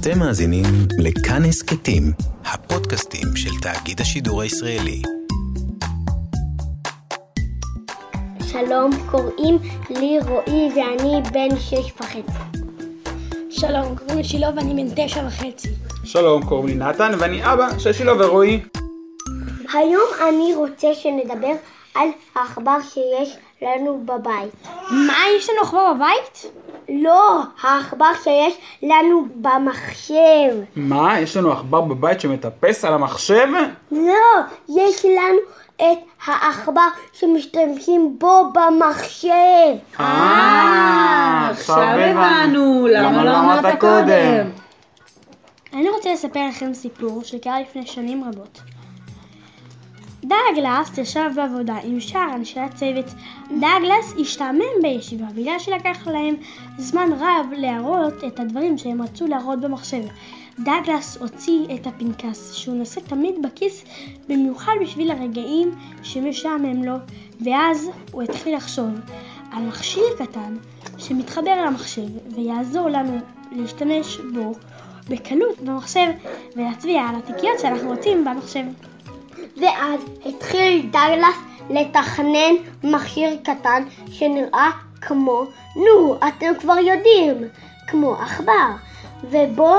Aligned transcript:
אתם 0.00 0.18
מאזינים 0.18 0.64
לכאן 0.98 1.44
הסכתים, 1.48 2.02
הפודקאסטים 2.44 3.36
של 3.36 3.50
תאגיד 3.62 4.00
השידור 4.00 4.42
הישראלי. 4.42 5.02
שלום, 8.46 8.90
קוראים 9.10 9.58
לי 9.90 10.18
רועי 10.28 10.68
ואני 10.76 11.22
בן 11.32 11.56
שש 11.58 11.92
וחצי. 12.00 12.20
שלום, 13.50 13.96
קוראים 13.96 14.16
לי 14.16 14.24
שילה 14.24 14.50
ואני 14.56 14.84
בן 14.84 15.06
תשע 15.06 15.26
וחצי. 15.26 15.68
שלום, 16.04 16.44
קוראים 16.44 16.66
לי 16.66 16.74
נתן 16.74 17.12
ואני 17.18 17.52
אבא 17.52 17.78
של 17.78 17.92
שילה 17.92 18.12
ורועי. 18.26 18.60
היום 19.74 20.08
אני 20.28 20.54
רוצה 20.54 20.94
שנדבר 20.94 21.52
על 21.94 22.08
העכבר 22.34 22.76
שיש 22.94 23.36
לנו 23.62 24.02
בבית. 24.04 24.66
מה, 24.90 25.18
יש 25.36 25.50
לנו 25.50 25.60
עכבר 25.62 25.94
בבית? 25.94 26.52
לא, 26.90 27.40
העכבר 27.62 28.10
שיש 28.24 28.54
לנו 28.82 29.26
במחשב. 29.34 30.54
מה, 30.76 31.20
יש 31.20 31.36
לנו 31.36 31.52
עכבר 31.52 31.80
בבית 31.80 32.20
שמטפס 32.20 32.84
על 32.84 32.94
המחשב? 32.94 33.46
לא, 33.92 34.40
יש 34.68 35.04
לנו 35.04 35.38
את 35.76 35.98
העכבר 36.26 36.86
שמשתמשים 37.12 38.16
בו 38.18 38.52
במחשב. 38.52 39.76
אה, 40.00 41.48
עכשיו 41.50 41.78
הבנו. 41.78 42.86
למה 42.90 43.24
לא 43.24 43.38
אמרת 43.38 43.78
קודם? 43.80 44.46
אני 45.74 45.88
רוצה 45.90 46.12
לספר 46.12 46.48
לכם 46.48 46.74
סיפור 46.74 47.24
שקרה 47.24 47.60
לפני 47.60 47.86
שנים 47.86 48.24
רבות. 48.24 48.60
דאגלס 50.30 50.98
ישב 50.98 51.30
בעבודה 51.34 51.76
עם 51.82 52.00
שאר 52.00 52.34
אנשי 52.34 52.60
הצוות. 52.60 53.04
דאגלס 53.60 54.14
השתעמם 54.20 54.82
בישיבה 54.82 55.26
בגלל 55.34 55.58
שלקח 55.58 56.06
להם 56.06 56.34
זמן 56.78 57.08
רב 57.18 57.46
להראות 57.56 58.24
את 58.26 58.40
הדברים 58.40 58.78
שהם 58.78 59.02
רצו 59.02 59.26
להראות 59.26 59.60
במחשב. 59.60 60.02
דאגלס 60.58 61.16
הוציא 61.16 61.58
את 61.74 61.86
הפנקס 61.86 62.52
שהוא 62.52 62.76
נושא 62.76 63.00
תמיד 63.00 63.34
בכיס 63.42 63.84
במיוחד 64.28 64.72
בשביל 64.82 65.10
הרגעים 65.10 65.70
שמשעמם 66.02 66.84
לו 66.84 66.94
ואז 67.40 67.90
הוא 68.12 68.22
התחיל 68.22 68.56
לחשוב 68.56 68.90
על 69.52 69.62
מכשיר 69.62 70.04
קטן 70.18 70.56
שמתחבר 70.98 71.64
למחשב 71.66 72.34
ויעזור 72.34 72.88
לנו 72.88 73.18
להשתמש 73.52 74.18
בו 74.34 74.52
בקלות 75.08 75.60
במחשב 75.60 76.08
ולהצביע 76.56 77.02
על 77.02 77.16
התיקיות 77.16 77.58
שאנחנו 77.58 77.88
רוצים 77.88 78.24
במחשב. 78.24 78.89
ואז 79.56 80.00
התחיל 80.26 80.86
דגלס 80.90 81.36
לתכנן 81.70 82.54
מכשיר 82.84 83.36
קטן 83.42 83.84
שנראה 84.10 84.70
כמו, 85.00 85.44
נו, 85.76 86.16
אתם 86.28 86.52
כבר 86.60 86.78
יודעים, 86.78 87.48
כמו 87.86 88.14
עכבר, 88.14 88.70
ובו 89.24 89.74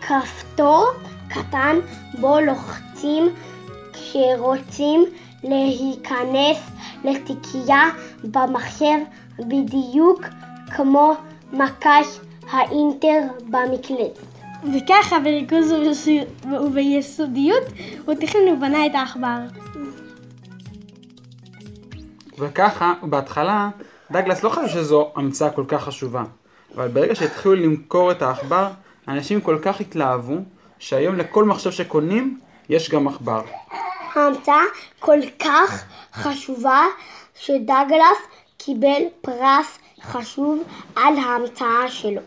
כפתור 0.00 0.86
קטן 1.28 1.76
בו 2.20 2.40
לוחצים 2.40 3.28
כשרוצים 3.92 5.04
להיכנס 5.42 6.58
לתיקייה 7.04 7.84
במחשב 8.24 8.98
בדיוק 9.38 10.20
כמו 10.76 11.12
מקש 11.52 12.20
האינטר 12.50 13.20
במקלדת. 13.48 14.29
וככה 14.64 15.18
בריכוז 15.20 15.72
וביסודיות 16.62 17.62
הוא 18.04 18.14
תכנן 18.14 18.48
ובנה 18.48 18.86
את 18.86 18.94
העכבר. 18.94 19.38
וככה, 22.38 22.94
בהתחלה, 23.02 23.68
דגלס 24.10 24.42
לא 24.42 24.48
חשב 24.48 24.68
שזו 24.68 25.12
המצאה 25.16 25.50
כל 25.50 25.64
כך 25.68 25.84
חשובה. 25.84 26.24
אבל 26.74 26.88
ברגע 26.88 27.14
שהתחילו 27.14 27.54
למכור 27.54 28.10
את 28.10 28.22
העכבר, 28.22 28.68
אנשים 29.08 29.40
כל 29.40 29.58
כך 29.62 29.80
התלהבו, 29.80 30.36
שהיום 30.78 31.16
לכל 31.16 31.44
מחשב 31.44 31.70
שקונים, 31.70 32.40
יש 32.68 32.90
גם 32.90 33.08
עכבר. 33.08 33.42
ההמצאה 34.14 34.62
כל 34.98 35.18
כך 35.38 35.84
חשובה 36.14 36.84
שדגלס 37.34 38.18
קיבל 38.56 39.02
פרס 39.20 39.78
חשוב 40.02 40.62
על 40.96 41.18
ההמצאה 41.18 41.88
שלו. 41.88 42.20